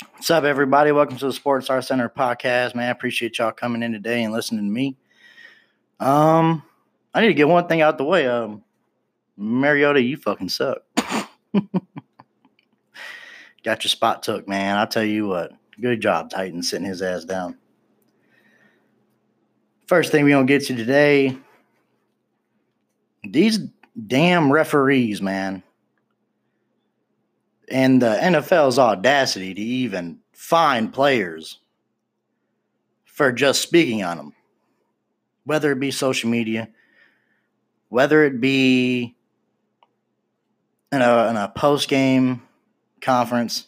[0.00, 0.92] What's up, everybody?
[0.92, 2.86] Welcome to the Sports Art Center podcast, man.
[2.86, 4.96] I appreciate y'all coming in today and listening to me.
[5.98, 6.62] Um,
[7.12, 8.28] I need to get one thing out the way.
[8.28, 8.62] Um,
[9.36, 10.82] Mariota, you fucking suck.
[13.64, 14.76] Got your spot took, man.
[14.76, 15.50] I'll tell you what.
[15.80, 17.58] Good job, Titan, sitting his ass down.
[19.88, 21.36] First thing we're gonna get to today.
[23.24, 23.58] These
[24.06, 25.64] damn referees, man
[27.70, 31.58] and the NFL's audacity to even fine players
[33.04, 34.32] for just speaking on them,
[35.44, 36.68] whether it be social media,
[37.88, 39.16] whether it be
[40.92, 42.42] in a, in a post game
[43.00, 43.66] conference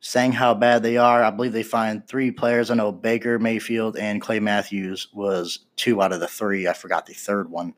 [0.00, 1.22] saying how bad they are.
[1.22, 2.70] I believe they fined three players.
[2.70, 6.68] I know Baker Mayfield and Clay Matthews was two out of the three.
[6.68, 7.74] I forgot the third one.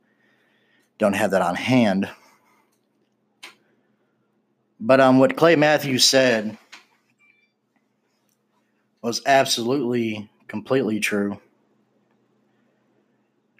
[0.98, 2.08] Don't have that on hand.
[4.80, 6.56] But um, what Clay Matthews said
[9.02, 11.38] was absolutely, completely true.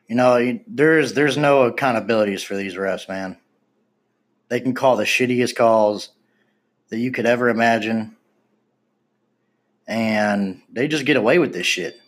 [0.08, 3.36] You know, there's there's no accountabilities for these refs, man.
[4.48, 6.08] They can call the shittiest calls
[6.89, 8.17] that you could ever imagine,
[9.86, 12.00] and they just get away with this shit.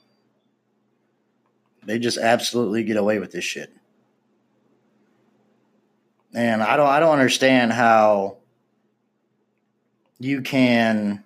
[1.85, 3.73] They just absolutely get away with this shit.
[6.35, 8.39] And I don't I don't understand how
[10.23, 11.25] you can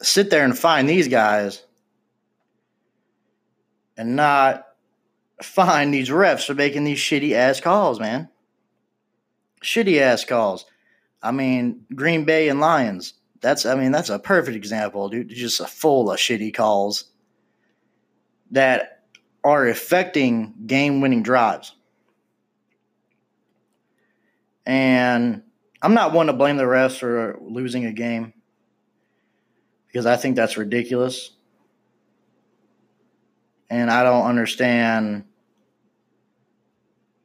[0.00, 1.62] sit there and find these guys
[3.96, 4.66] and not
[5.42, 8.28] find these refs for making these shitty ass calls, man.
[9.62, 10.64] Shitty ass calls.
[11.22, 13.14] I mean, Green Bay and Lions.
[13.40, 15.28] That's I mean, that's a perfect example, dude.
[15.28, 17.04] Just a full of shitty calls
[18.52, 19.02] that
[19.44, 21.74] are affecting game winning drives.
[24.64, 25.42] And
[25.82, 28.32] I'm not one to blame the refs for losing a game
[29.88, 31.32] because I think that's ridiculous.
[33.68, 35.24] And I don't understand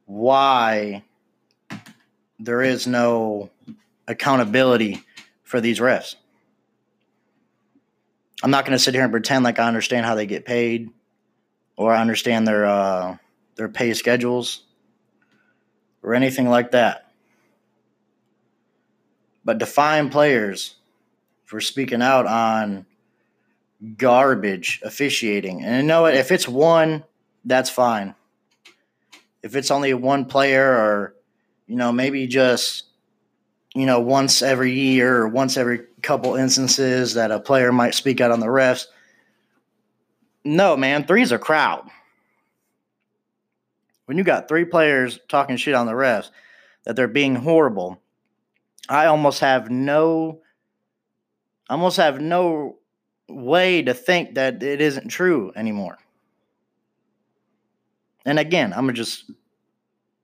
[0.06, 1.04] why
[2.40, 3.50] there is no
[4.08, 5.04] accountability
[5.44, 6.16] for these refs.
[8.42, 10.90] I'm not going to sit here and pretend like I understand how they get paid
[11.76, 13.18] or I understand their uh,
[13.54, 14.64] their pay schedules
[16.02, 17.07] or anything like that
[19.44, 20.76] but define players
[21.44, 22.86] for speaking out on
[23.96, 25.62] garbage officiating.
[25.64, 26.14] And you know what?
[26.14, 27.04] If it's one,
[27.44, 28.14] that's fine.
[29.42, 31.14] If it's only one player or,
[31.66, 32.84] you know, maybe just,
[33.74, 38.20] you know, once every year or once every couple instances that a player might speak
[38.20, 38.86] out on the refs.
[40.44, 41.88] No, man, three's a crowd.
[44.06, 46.30] When you got three players talking shit on the refs,
[46.84, 48.00] that they're being horrible,
[48.88, 50.40] I almost have no
[51.68, 52.78] almost have no
[53.28, 55.98] way to think that it isn't true anymore.
[58.24, 59.30] And again, I'm going to just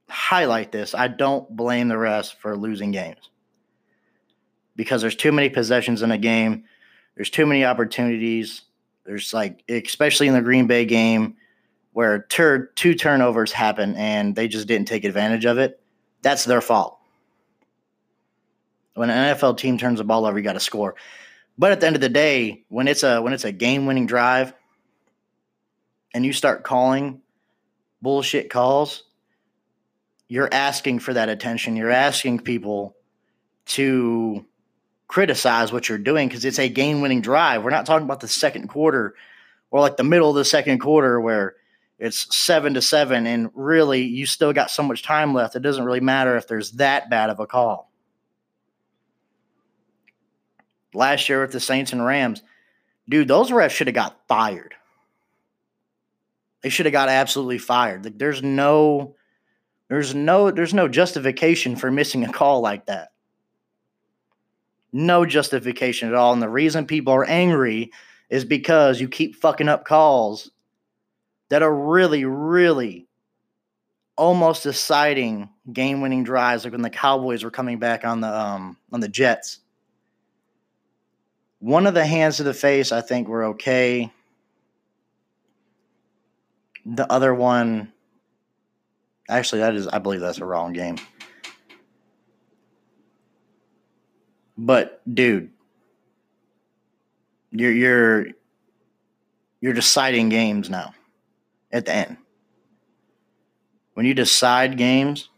[0.09, 0.95] highlight this.
[0.95, 3.31] I don't blame the rest for losing games
[4.77, 6.65] because there's too many possessions in a game.
[7.15, 8.63] There's too many opportunities.
[9.05, 11.37] There's like, especially in the Green Bay game,
[11.93, 15.81] where tur- two turnovers happen and they just didn't take advantage of it.
[16.23, 16.99] That's their fault.
[18.95, 20.95] When an NFL team turns the ball over, you got to score.
[21.59, 24.07] But at the end of the day, when it's a when it's a game winning
[24.07, 24.53] drive,
[26.13, 27.21] and you start calling
[28.01, 29.05] bullshit calls,
[30.29, 31.77] you're asking for that attention.
[31.77, 32.97] You're asking people
[33.67, 34.45] to
[35.09, 37.63] criticize what you're doing because it's a game winning drive.
[37.63, 39.15] We're not talking about the second quarter
[39.71, 41.55] or like the middle of the second quarter where
[41.99, 45.57] it's seven to seven and really you still got so much time left.
[45.57, 47.91] It doesn't really matter if there's that bad of a call
[50.95, 52.43] last year with the Saints and Rams,
[53.09, 54.75] dude, those refs should have got fired.
[56.63, 58.19] They should have got absolutely fired.
[58.19, 59.17] There's no
[59.89, 63.11] there's no there's no justification for missing a call like that.
[64.93, 66.33] No justification at all.
[66.33, 67.91] And the reason people are angry
[68.31, 70.51] is because you keep fucking up calls
[71.51, 73.07] that are really, really
[74.17, 79.01] almost deciding game-winning drives, like when the Cowboys were coming back on the um, on
[79.01, 79.59] the Jets.
[81.65, 84.13] One of the hands to the face, I think, were okay.
[86.85, 87.91] The other one,
[89.31, 90.99] actually, that is, I believe that's a wrong game.
[94.59, 95.53] But dude,
[97.51, 98.27] you're you're
[99.63, 100.93] you're deciding games now
[101.73, 102.19] at the end.
[103.95, 105.31] When you decide games,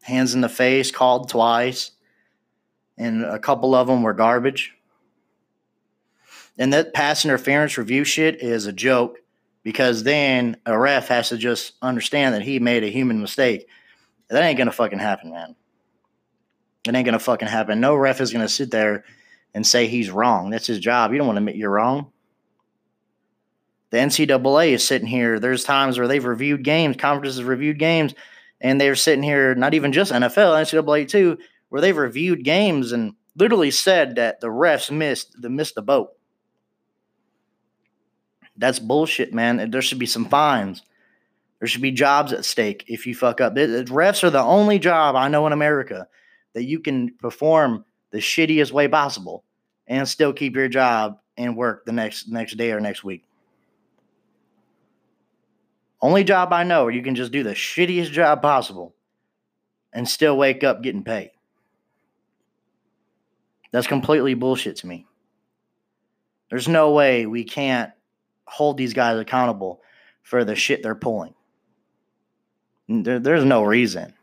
[0.00, 1.90] hands in the face, called twice,
[2.96, 4.72] and a couple of them were garbage
[6.58, 9.18] And that pass interference review shit is a joke
[9.62, 13.66] because then a ref has to just understand that he made a human mistake.
[14.28, 15.56] That ain't gonna fucking happen, man.
[16.86, 17.80] It ain't gonna fucking happen.
[17.80, 19.04] No ref is gonna sit there
[19.54, 20.50] and say he's wrong.
[20.50, 21.12] That's his job.
[21.12, 22.10] You don't want to admit you're wrong.
[23.90, 25.38] The NCAA is sitting here.
[25.38, 28.12] There's times where they've reviewed games, conferences have reviewed games,
[28.60, 33.14] and they're sitting here, not even just NFL, NCAA too, where they've reviewed games and
[33.36, 36.10] literally said that the refs missed the missed the boat.
[38.56, 39.70] That's bullshit, man.
[39.70, 40.82] There should be some fines.
[41.58, 43.54] There should be jobs at stake if you fuck up.
[43.54, 46.08] refs are the only job I know in America
[46.52, 49.44] that you can perform the shittiest way possible
[49.86, 53.24] and still keep your job and work the next next day or next week.
[56.00, 58.94] Only job I know where you can just do the shittiest job possible
[59.92, 61.30] and still wake up getting paid.
[63.72, 65.06] That's completely bullshit to me.
[66.50, 67.90] There's no way we can't
[68.46, 69.82] hold these guys accountable
[70.22, 71.34] for the shit they're pulling.
[72.88, 74.14] There, there's no reason.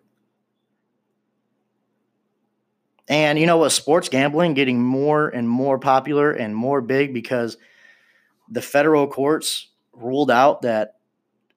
[3.07, 3.71] And you know what?
[3.71, 7.57] Sports gambling getting more and more popular and more big because
[8.49, 10.95] the federal courts ruled out that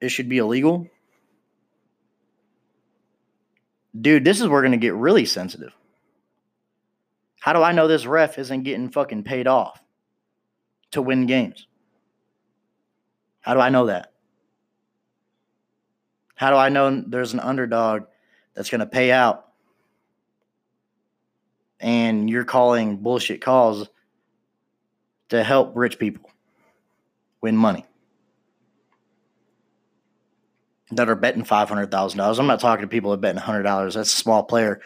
[0.00, 0.88] it should be illegal.
[3.98, 5.72] Dude, this is where we're going to get really sensitive.
[7.40, 9.80] How do I know this ref isn't getting fucking paid off
[10.92, 11.66] to win games?
[13.44, 14.12] How do I know that?
[16.34, 18.04] How do I know there's an underdog
[18.54, 19.48] that's going to pay out
[21.78, 23.88] and you're calling bullshit calls
[25.28, 26.30] to help rich people
[27.42, 27.84] win money?
[30.96, 32.38] that are betting five hundred thousand dollars.
[32.38, 33.94] I'm not talking to people that are betting hundred dollars.
[33.94, 34.80] That's a small player.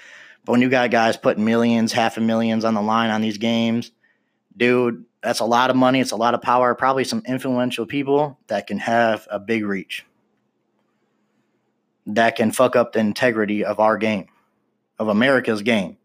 [0.44, 3.36] But when you got guys putting millions, half a millions on the line on these
[3.38, 3.90] games,
[4.56, 6.00] dude, that's a lot of money.
[6.00, 6.74] It's a lot of power.
[6.74, 10.04] Probably some influential people that can have a big reach.
[12.06, 14.28] That can fuck up the integrity of our game,
[14.98, 15.98] of America's game.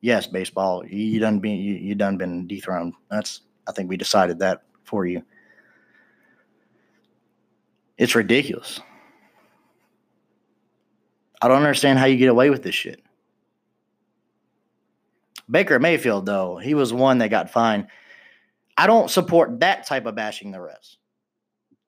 [0.00, 0.84] Yes, baseball.
[0.86, 2.94] You done been you, done been dethroned.
[3.10, 5.22] That's I think we decided that for you.
[7.98, 8.80] It's ridiculous.
[11.40, 13.02] I don't understand how you get away with this shit.
[15.50, 17.88] Baker Mayfield, though, he was one that got fined.
[18.76, 20.96] I don't support that type of bashing the refs.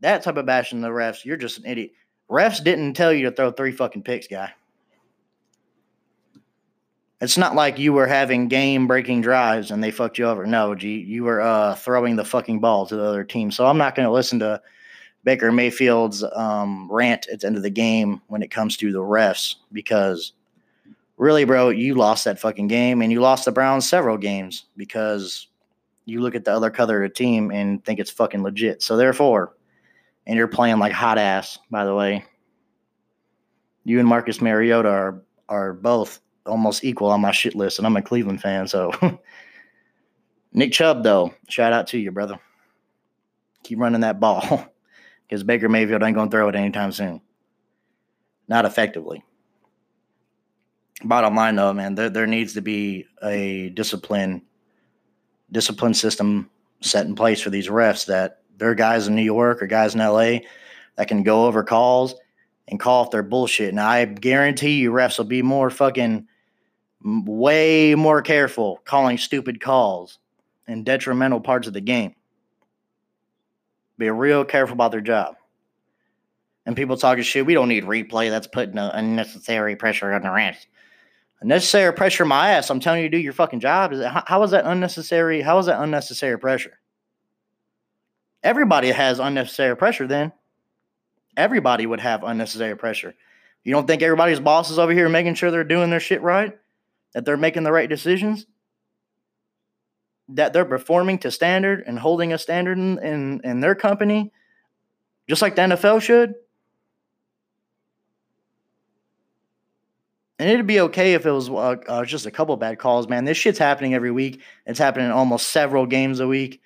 [0.00, 1.92] That type of bashing the refs, you're just an idiot.
[2.30, 4.52] Refs didn't tell you to throw three fucking picks, guy.
[7.20, 10.46] It's not like you were having game breaking drives and they fucked you over.
[10.46, 13.50] No, G, you were uh, throwing the fucking ball to the other team.
[13.50, 14.60] So I'm not going to listen to
[15.22, 18.98] Baker Mayfield's um, rant at the end of the game when it comes to the
[18.98, 20.32] refs because
[21.16, 25.48] really, bro, you lost that fucking game and you lost the Browns several games because
[26.04, 28.82] you look at the other color of the team and think it's fucking legit.
[28.82, 29.56] So therefore,
[30.26, 32.24] and you're playing like hot ass, by the way.
[33.84, 37.96] You and Marcus Mariota are are both almost equal on my shit list, and I'm
[37.96, 38.92] a Cleveland fan, so
[40.52, 42.38] Nick Chubb, though, shout out to you, brother.
[43.64, 44.70] Keep running that ball.
[45.28, 47.20] because Baker Mayfield ain't to throw it anytime soon.
[48.46, 49.24] Not effectively.
[51.02, 54.42] Bottom line, though, man, there, there needs to be a discipline
[55.54, 59.62] discipline system set in place for these refs that there are guys in New York
[59.62, 60.40] or guys in LA
[60.96, 62.14] that can go over calls
[62.68, 63.72] and call if they're bullshit.
[63.72, 66.26] Now, I guarantee you, refs will be more fucking
[67.04, 70.18] way more careful calling stupid calls
[70.66, 72.14] and detrimental parts of the game.
[73.96, 75.36] Be real careful about their job.
[76.66, 78.30] And people talking shit, we don't need replay.
[78.30, 80.66] That's putting unnecessary pressure on the refs.
[81.44, 82.70] Unnecessary pressure my ass.
[82.70, 83.92] I'm telling you to do your fucking job.
[83.92, 85.42] Is how, how is that unnecessary?
[85.42, 86.78] How is that unnecessary pressure?
[88.42, 90.32] Everybody has unnecessary pressure then.
[91.36, 93.14] Everybody would have unnecessary pressure.
[93.62, 96.58] You don't think everybody's boss is over here making sure they're doing their shit right?
[97.12, 98.46] That they're making the right decisions?
[100.28, 104.32] that they're performing to standard and holding a standard in, in, in their company,
[105.28, 106.34] just like the NFL should.
[110.38, 113.24] And it'd be okay if it was uh, uh, just a couple bad calls, man.
[113.24, 114.40] This shit's happening every week.
[114.66, 116.60] It's happening almost several games a week.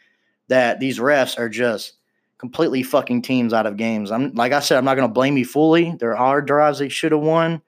[0.49, 1.93] That these refs are just
[2.39, 4.11] completely fucking teams out of games.
[4.11, 5.95] I'm like I said, I'm not going to blame you fully.
[5.99, 7.61] There are drives they should have won.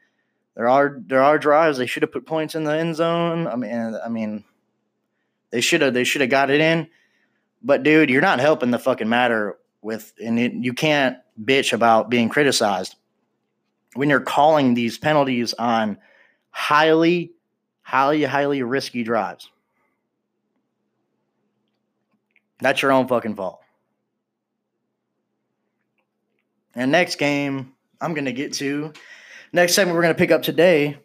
[0.56, 3.46] There are there are drives they should have put points in the end zone.
[3.46, 4.44] I mean, I mean,
[5.50, 6.88] they should have they should have got it in.
[7.62, 12.08] But dude, you're not helping the fucking matter with and it, you can't bitch about
[12.08, 12.96] being criticized
[13.94, 15.98] when you're calling these penalties on
[16.50, 17.32] highly
[17.82, 19.50] highly highly risky drives.
[22.60, 23.60] That's your own fucking fault.
[26.74, 28.92] And next game, I'm going to get to.
[29.52, 30.98] Next segment we're going to pick up today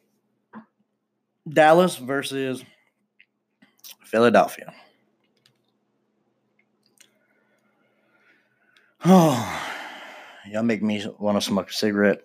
[1.48, 2.64] Dallas versus
[4.04, 4.74] Philadelphia.
[9.04, 9.72] Oh,
[10.50, 12.22] y'all make me want to smoke a cigarette.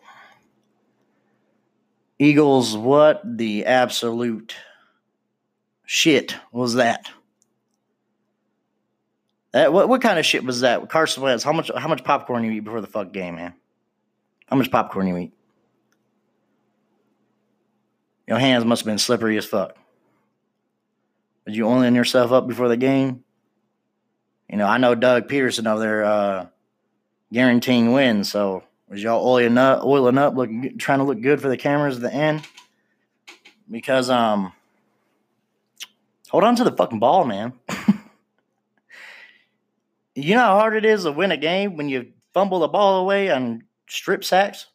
[2.20, 4.54] Eagles, what the absolute
[5.86, 7.06] shit was that?
[9.52, 10.86] That what what kind of shit was that?
[10.90, 13.54] Carson Wentz, how much how much popcorn you eat before the fuck game, man?
[14.46, 15.32] How much popcorn you eat?
[18.28, 19.76] Your hands must have been slippery as fuck.
[21.46, 23.24] Did you oiling yourself up before the game?
[24.50, 26.46] You know, I know Doug Pederson over there uh,
[27.32, 31.48] guaranteeing wins, so was y'all oiling up, oiling up, looking, trying to look good for
[31.48, 32.42] the cameras at the end?
[33.70, 34.52] Because um,
[36.28, 37.52] hold on to the fucking ball, man.
[40.16, 43.00] you know how hard it is to win a game when you fumble the ball
[43.00, 44.66] away on strip sacks?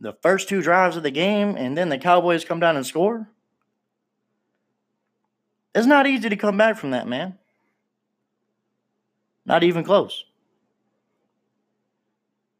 [0.00, 3.28] The first two drives of the game, and then the Cowboys come down and score?
[5.74, 7.36] It's not easy to come back from that, man.
[9.44, 10.24] Not even close.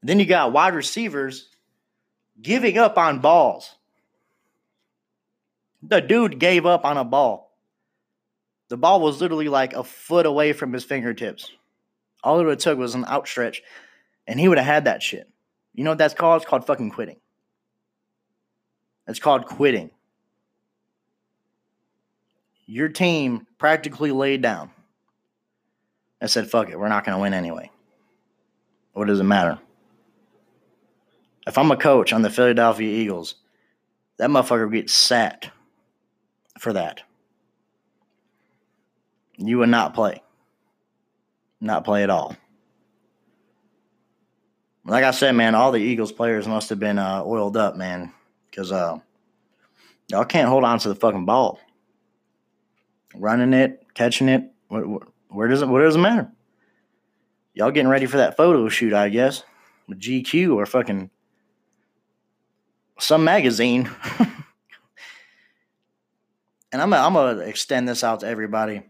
[0.02, 1.48] Then you got wide receivers
[2.40, 3.74] giving up on balls.
[5.82, 7.56] The dude gave up on a ball.
[8.68, 11.50] The ball was literally like a foot away from his fingertips.
[12.22, 13.62] All it would have took was an outstretch,
[14.26, 15.28] and he would have had that shit.
[15.74, 16.42] You know what that's called?
[16.42, 17.16] It's called fucking quitting.
[19.06, 19.90] It's called quitting.
[22.66, 24.70] Your team practically laid down
[26.20, 27.70] and said, fuck it, we're not going to win anyway.
[28.92, 29.58] What does it matter?
[31.48, 33.36] If I'm a coach on the Philadelphia Eagles,
[34.18, 35.50] that motherfucker gets sat
[36.58, 37.00] for that.
[39.38, 40.22] You would not play.
[41.58, 42.36] Not play at all.
[44.84, 48.12] Like I said, man, all the Eagles players must have been uh, oiled up, man,
[48.50, 48.98] because uh,
[50.08, 51.60] y'all can't hold on to the fucking ball.
[53.14, 54.84] Running it, catching it, where,
[55.28, 55.68] where does it?
[55.68, 56.30] Where does it matter?
[57.54, 59.44] Y'all getting ready for that photo shoot, I guess,
[59.88, 61.10] with GQ or fucking
[62.98, 63.90] some magazine.
[66.72, 68.82] and I'm I'm gonna extend this out to everybody.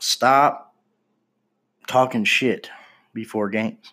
[0.00, 0.74] Stop
[1.86, 2.70] talking shit
[3.12, 3.92] before games.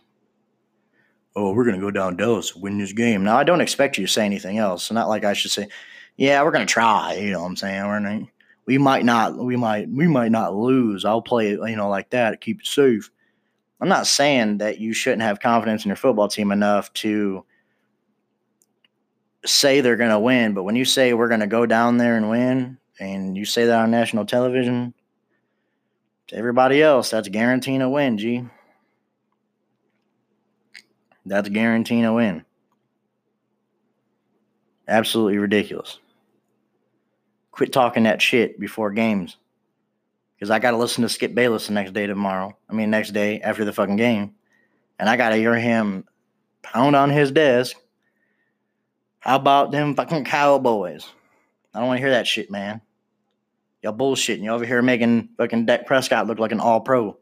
[1.36, 3.24] Oh, we're gonna go down Dallas, win this game.
[3.24, 4.92] Now I don't expect you to say anything else.
[4.92, 5.68] not like I should say,
[6.16, 7.16] yeah, we're gonna try.
[7.16, 7.86] You know what I'm saying?
[7.86, 8.22] We're not,
[8.66, 11.04] we might not, we might, we might not lose.
[11.06, 12.42] I'll play it, you know, like that.
[12.42, 13.12] Keep it safe.
[13.82, 17.44] I'm not saying that you shouldn't have confidence in your football team enough to
[19.46, 22.18] say they're going to win, but when you say we're going to go down there
[22.18, 24.94] and win, and you say that on national television,
[26.28, 28.46] to everybody else, that's guaranteeing a win, G.
[31.26, 32.46] That's guaranteeing a win.
[34.88, 36.00] Absolutely ridiculous.
[37.52, 39.38] Quit talking that shit before games.
[40.36, 42.56] Because I got to listen to Skip Bayless the next day tomorrow.
[42.70, 44.36] I mean, next day after the fucking game.
[45.00, 46.06] And I got to hear him
[46.62, 47.76] pound on his desk
[49.26, 51.08] how about them fucking Cowboys?
[51.74, 52.80] I don't want to hear that shit, man.
[53.82, 54.44] Y'all bullshitting.
[54.44, 57.18] You over here making fucking Dak Prescott look like an all pro.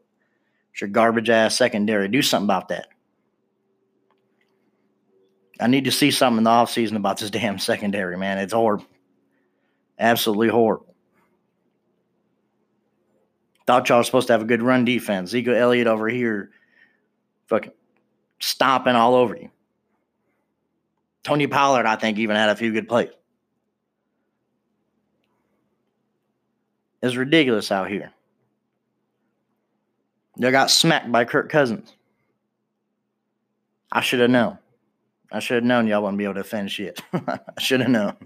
[0.72, 2.08] It's your garbage ass secondary.
[2.08, 2.88] Do something about that.
[5.58, 8.36] I need to see something in the offseason about this damn secondary, man.
[8.38, 8.86] It's horrible.
[9.98, 10.94] Absolutely horrible.
[13.66, 15.30] Thought y'all were supposed to have a good run defense.
[15.30, 16.50] Ezekiel Elliott over here
[17.46, 17.72] fucking
[18.40, 19.50] stomping all over you.
[21.24, 23.10] Tony Pollard, I think, even had a few good plays.
[27.02, 28.12] It's ridiculous out here.
[30.38, 31.92] They got smacked by Kirk Cousins.
[33.90, 34.58] I should have known.
[35.32, 37.00] I should have known y'all wouldn't be able to defend shit.
[37.12, 38.16] I should have known.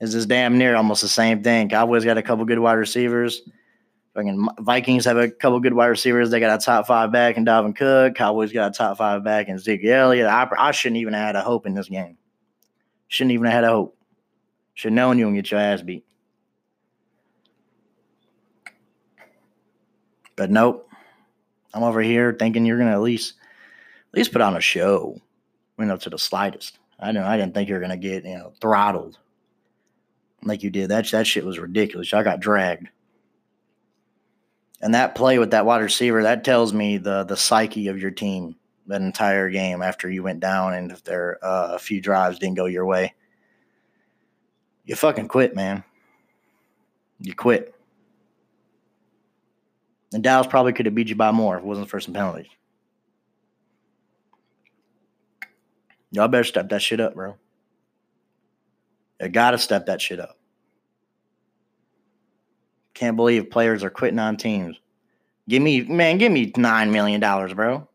[0.00, 1.68] It's just damn near almost the same thing.
[1.68, 3.42] Cowboys got a couple good wide receivers.
[4.14, 6.30] Fucking Vikings have a couple good wide receivers.
[6.30, 8.16] They got a top five back in Dalvin Cook.
[8.16, 10.26] Cowboys got a top five back in Zeke Elliott.
[10.26, 12.18] I, I shouldn't even have had a hope in this game.
[13.06, 13.96] Shouldn't even have had a hope.
[14.74, 16.04] Should known you would get your ass beat.
[20.34, 20.88] But nope.
[21.72, 23.34] I'm over here thinking you're gonna at least
[24.12, 25.20] at least put on a show.
[25.78, 26.78] You know, to the slightest.
[26.98, 29.18] I didn't I didn't think you were gonna get, you know, throttled
[30.42, 30.88] like you did.
[30.90, 32.12] That that shit was ridiculous.
[32.12, 32.88] I got dragged.
[34.80, 38.10] And that play with that wide receiver, that tells me the the psyche of your
[38.10, 38.56] team
[38.86, 42.56] that entire game after you went down and if there uh, a few drives didn't
[42.56, 43.14] go your way.
[44.84, 45.84] You fucking quit, man.
[47.20, 47.74] You quit.
[50.12, 52.48] And Dallas probably could have beat you by more if it wasn't for some penalties.
[56.10, 57.36] Y'all better step that shit up, bro.
[59.20, 60.39] You gotta step that shit up.
[63.00, 64.78] Can't believe players are quitting on teams.
[65.48, 67.18] Give me, man, give me $9 million,
[67.56, 67.88] bro.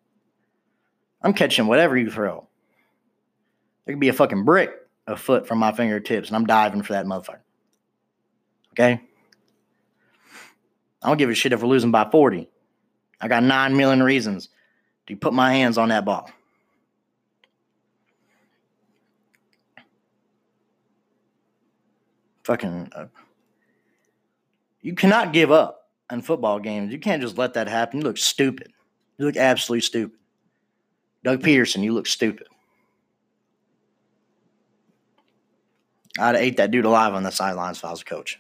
[1.22, 2.48] I'm catching whatever you throw.
[3.86, 4.72] There could be a fucking brick
[5.06, 7.42] a foot from my fingertips, and I'm diving for that motherfucker.
[8.72, 9.00] Okay?
[11.04, 12.50] I don't give a shit if we're losing by 40.
[13.22, 14.50] I got 9 million reasons
[15.06, 16.32] to put my hands on that ball.
[22.44, 22.90] Fucking.
[22.92, 23.06] Uh,
[24.86, 26.94] you cannot give up in football games.
[26.94, 28.02] You can't just let that happen.
[28.02, 28.72] You look stupid.
[29.18, 30.20] You look absolutely stupid.
[31.24, 31.46] Doug hmm.
[31.48, 32.46] Pederson, you look stupid.
[36.20, 38.40] I'd have ate that dude alive on the sidelines if I was a coach.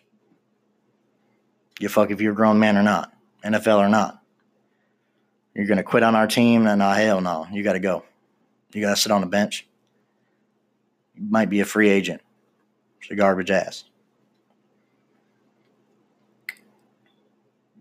[1.80, 3.12] You fuck if you're a grown man or not,
[3.44, 4.22] NFL or not.
[5.56, 6.68] You're gonna quit on our team?
[6.68, 7.48] And no, hell no.
[7.52, 8.06] You gotta go.
[8.72, 9.68] You gotta sit on the bench.
[11.16, 12.22] You might be a free agent.
[13.02, 13.86] It's a garbage ass.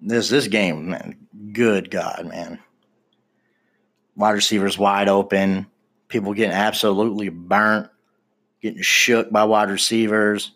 [0.07, 1.17] This this game, man.
[1.53, 2.59] Good God, man.
[4.17, 5.67] Wide receivers wide open.
[6.09, 7.89] People getting absolutely burnt
[8.65, 10.53] getting shook by wide receivers.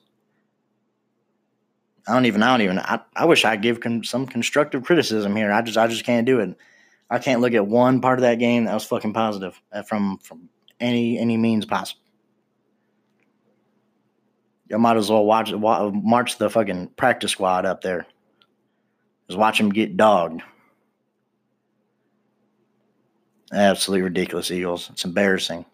[2.06, 2.42] I don't even.
[2.42, 2.78] I don't even.
[2.78, 5.52] I, I wish I give con, some constructive criticism here.
[5.52, 5.76] I just.
[5.76, 6.56] I just can't do it.
[7.10, 10.18] I can't look at one part of that game that was fucking positive uh, from
[10.18, 10.48] from
[10.80, 12.00] any any means possible.
[14.70, 18.06] You might as well watch march the fucking practice squad up there.
[19.28, 20.42] Just watch them get dogged.
[23.52, 24.90] Absolutely ridiculous, Eagles.
[24.90, 25.64] It's embarrassing.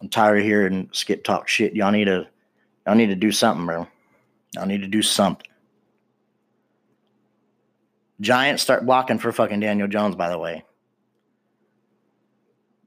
[0.00, 1.74] I'm tired of hearing Skip talk shit.
[1.74, 2.26] Y'all need to
[2.86, 3.86] y'all need to do something, bro.
[4.54, 5.46] Y'all need to do something.
[8.20, 10.64] Giants start blocking for fucking Daniel Jones, by the way.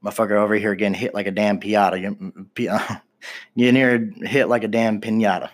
[0.03, 2.15] Motherfucker over here getting hit like a damn piata.
[2.17, 3.01] Mm, mm,
[3.57, 5.49] getting here hit like a damn pinata.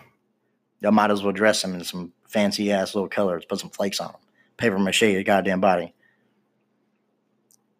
[0.80, 4.00] Y'all might as well dress him in some fancy ass little colors, put some flakes
[4.00, 4.20] on them,
[4.56, 5.94] Paper mache his goddamn body.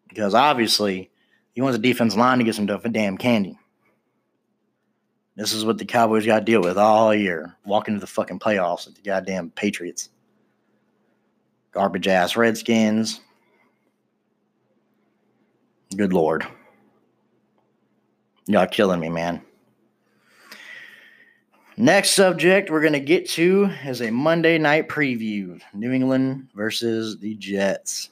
[0.08, 1.10] Because obviously,
[1.52, 3.58] he wants the defense line to get some damn candy.
[5.34, 7.56] This is what the Cowboys got to deal with all year.
[7.64, 10.08] Walking to the fucking playoffs with the goddamn Patriots.
[11.72, 13.20] Garbage ass Redskins.
[15.96, 16.46] Good Lord.
[18.46, 19.42] Y'all killing me, man.
[21.76, 27.18] Next subject we're going to get to is a Monday night preview New England versus
[27.18, 28.10] the Jets.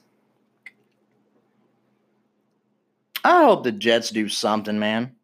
[3.24, 5.14] I hope the Jets do something, man.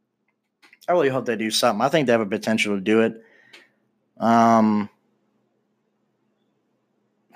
[0.88, 1.82] I really hope they do something.
[1.84, 3.24] I think they have a potential to do it.
[4.18, 4.88] Um,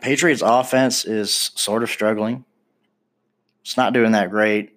[0.00, 2.44] Patriots offense is sort of struggling.
[3.62, 4.71] It's not doing that great.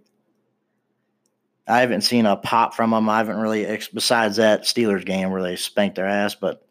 [1.68, 3.10] I haven't seen a pop from them.
[3.10, 6.66] I haven't really, besides that Steelers game where they spanked their ass, but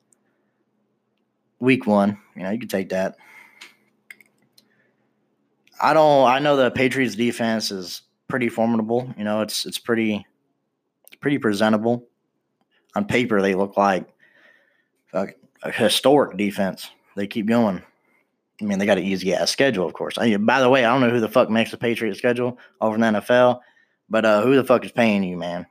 [1.59, 3.17] week one, you know, you can take that.
[5.83, 9.13] I don't, I know the Patriots defense is pretty formidable.
[9.19, 10.25] You know, it's, it's pretty,
[11.07, 12.07] it's pretty presentable.
[12.95, 14.07] On paper, they look like
[15.13, 15.29] a,
[15.65, 16.89] a historic defense.
[17.17, 17.83] They keep going.
[18.61, 20.17] I mean, they got an easy ass schedule, of course.
[20.17, 22.95] I, by the way, I don't know who the fuck makes the Patriots schedule over
[22.95, 23.61] in the NFL,
[24.09, 25.67] but uh, who the fuck is paying you, man?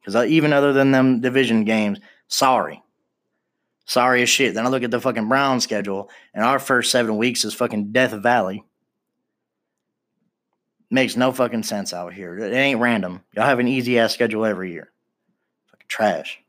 [0.00, 2.82] Because uh, even other than them division games, sorry.
[3.84, 4.54] Sorry as shit.
[4.54, 7.92] Then I look at the fucking Brown schedule, and our first seven weeks is fucking
[7.92, 8.64] Death Valley.
[10.90, 12.38] Makes no fucking sense out here.
[12.38, 13.22] It ain't random.
[13.34, 14.90] Y'all have an easy ass schedule every year.
[15.70, 16.40] Fucking trash.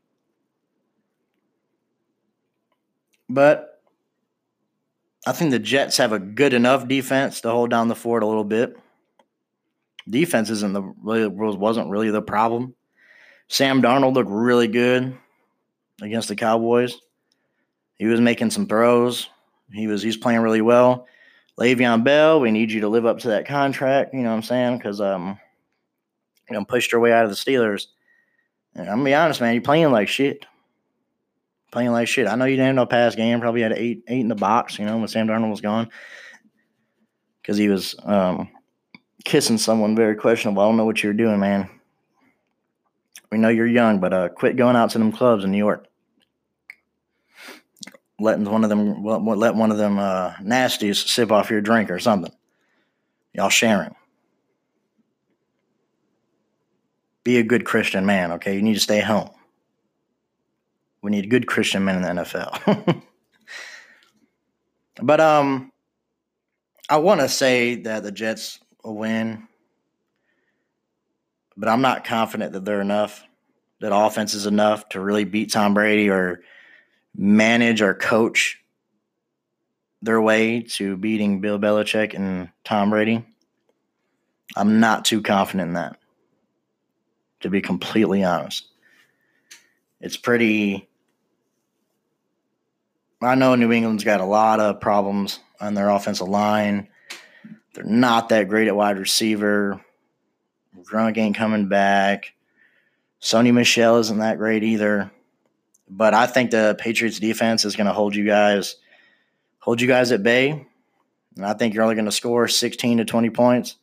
[3.28, 3.80] But
[5.26, 8.26] I think the Jets have a good enough defense to hold down the fort a
[8.26, 8.76] little bit.
[10.08, 12.74] Defense isn't the really wasn't really the problem.
[13.48, 15.16] Sam Darnold looked really good
[16.00, 16.98] against the Cowboys.
[17.96, 19.28] He was making some throws.
[19.72, 21.06] He was he's playing really well.
[21.58, 24.14] Le'Veon Bell, we need you to live up to that contract.
[24.14, 24.78] You know what I'm saying?
[24.78, 25.38] Because um,
[26.48, 27.86] you know, pushed your way out of the Steelers.
[28.74, 30.46] And I'm gonna be honest, man, you're playing like shit.
[31.70, 32.26] Playing like shit.
[32.26, 33.40] I know you didn't have no pass game.
[33.40, 34.78] Probably had eight eight in the box.
[34.78, 35.90] You know when Sam Darnold was gone,
[37.40, 38.50] because he was um,
[39.24, 40.62] kissing someone very questionable.
[40.62, 41.68] I don't know what you're doing, man.
[43.30, 45.86] We know you're young, but uh, quit going out to them clubs in New York
[48.22, 51.98] letting one of them let one of them uh, nasties sip off your drink or
[51.98, 52.32] something.
[53.34, 53.94] Y'all sharing.
[57.24, 58.54] Be a good Christian man, okay?
[58.54, 59.30] You need to stay home.
[61.02, 63.02] We need good Christian men in the NFL.
[65.02, 65.72] but um,
[66.88, 69.48] I want to say that the Jets will win,
[71.56, 73.24] but I'm not confident that they're enough.
[73.80, 76.40] That offense is enough to really beat Tom Brady or
[77.16, 78.62] manage or coach
[80.02, 83.24] their way to beating Bill Belichick and Tom Brady.
[84.56, 85.96] I'm not too confident in that,
[87.40, 88.66] to be completely honest.
[90.00, 90.88] It's pretty.
[93.20, 96.88] I know New England's got a lot of problems on their offensive line.
[97.74, 99.84] They're not that great at wide receiver.
[100.82, 102.32] Gronk ain't coming back.
[103.20, 105.10] Sony Michel isn't that great either.
[105.88, 108.76] But I think the Patriots defense is going to hold you guys
[109.62, 110.66] hold you guys at bay.
[111.36, 113.76] And I think you're only going to score 16 to 20 points.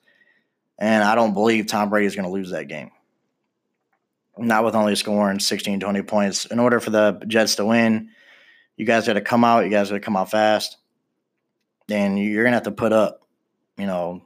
[0.78, 2.92] And I don't believe Tom Brady is going to lose that game.
[4.38, 6.46] Not with only scoring 16, 20 points.
[6.46, 8.10] In order for the Jets to win,
[8.78, 9.64] you guys got to come out.
[9.64, 10.78] You guys got to come out fast.
[11.90, 13.19] And you're going to have to put up,
[13.80, 14.22] you know,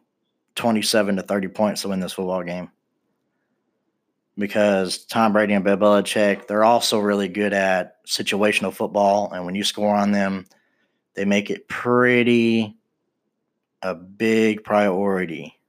[0.56, 2.70] 27 to 30 points to win this football game.
[4.38, 9.32] Because Tom Brady and Bill Belichick, they're also really good at situational football.
[9.32, 10.48] And when you score on them,
[11.14, 12.76] they make it pretty
[13.84, 15.60] a big priority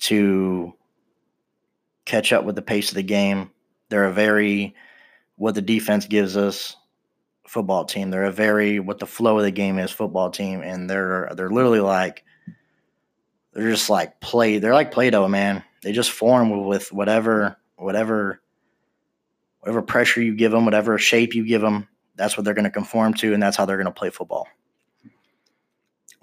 [0.00, 0.74] to
[2.04, 3.50] catch up with the pace of the game.
[3.88, 4.74] They're a very
[5.36, 6.76] what the defense gives us
[7.46, 8.10] football team.
[8.10, 11.50] They're a very what the flow of the game is football team, and they're they're
[11.50, 12.24] literally like
[13.52, 14.58] they're just like play.
[14.58, 15.64] They're like Play-Doh, man.
[15.82, 18.40] They just form with whatever whatever
[19.60, 21.88] whatever pressure you give them, whatever shape you give them.
[22.16, 24.46] That's what they're going to conform to, and that's how they're going to play football.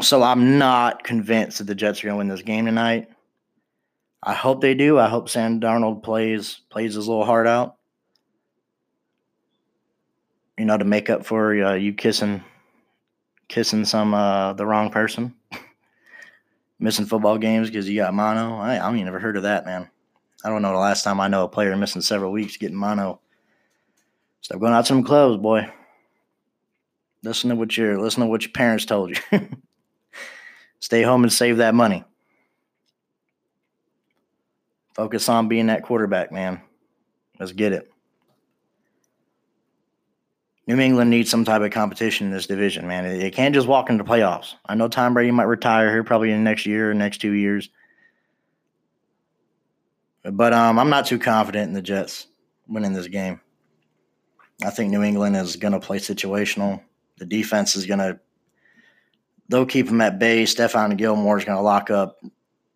[0.01, 3.09] So I'm not convinced that the Jets are going to win this game tonight.
[4.21, 4.99] I hope they do.
[4.99, 7.77] I hope Sam Darnold plays plays his little heart out.
[10.57, 12.43] You know, to make up for uh, you kissing
[13.47, 15.35] kissing some uh, the wrong person,
[16.79, 18.57] missing football games because you got mono.
[18.57, 19.89] I, I don't never heard of that, man.
[20.43, 23.19] I don't know the last time I know a player missing several weeks getting mono.
[24.41, 25.71] Stop going out to them clubs, boy.
[27.23, 29.17] Listen to what your listen to what your parents told you.
[30.79, 32.03] Stay home and save that money.
[34.93, 36.61] Focus on being that quarterback, man.
[37.39, 37.89] Let's get it.
[40.67, 43.05] New England needs some type of competition in this division, man.
[43.05, 44.55] It, can't just walk into playoffs.
[44.65, 47.31] I know Tom Brady might retire here probably in the next year or next two
[47.31, 47.69] years.
[50.23, 52.27] But um, I'm not too confident in the Jets
[52.67, 53.39] winning this game.
[54.65, 56.81] I think New England is going to play situational.
[57.17, 58.19] The defense is going to,
[59.47, 60.43] they'll keep them at bay.
[60.43, 62.17] Stephon Gilmore is going to lock up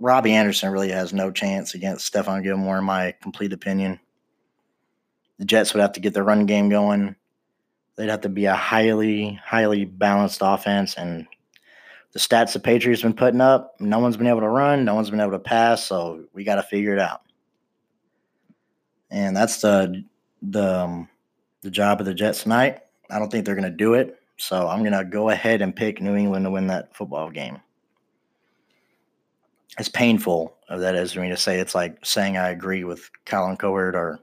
[0.01, 3.99] Robbie Anderson really has no chance against Stephon Gilmore, in my complete opinion.
[5.38, 7.15] The Jets would have to get the run game going.
[8.02, 10.96] They'd have to be a highly, highly balanced offense.
[10.96, 11.28] And
[12.14, 15.12] the stats the Patriots been putting up, no one's been able to run, no one's
[15.12, 15.86] been able to pass.
[15.86, 17.22] So we got to figure it out.
[19.12, 20.04] And that's the
[20.42, 21.10] the um,
[21.62, 22.80] the job of the Jets tonight.
[23.12, 24.20] I don't think they're going to do it.
[24.38, 27.60] So I'm going to go ahead and pick New England to win that football game
[29.78, 33.10] It's painful of that is for me to say, it's like saying I agree with
[33.26, 34.20] Colin Cowherd or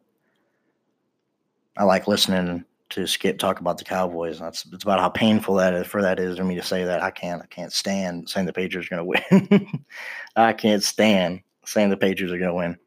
[1.77, 4.38] I like listening to Skip talk about the Cowboys.
[4.38, 7.03] That's it's about how painful that is for that is for me to say that
[7.03, 9.85] I can't I can't stand saying the Patriots are going to win.
[10.37, 12.79] I can't stand saying the Patriots are going to win.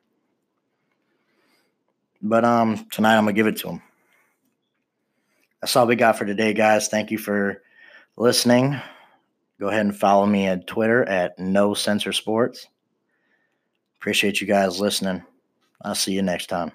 [2.21, 3.81] But um tonight I'm gonna give it to them.
[5.61, 6.87] That's all we got for today, guys.
[6.87, 7.61] Thank you for
[8.17, 8.79] listening.
[9.59, 12.67] Go ahead and follow me at Twitter at No Censor Sports.
[13.97, 15.23] Appreciate you guys listening.
[15.83, 16.71] I'll see you next time.